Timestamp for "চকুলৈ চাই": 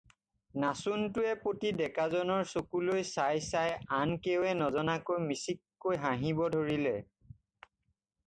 2.53-3.43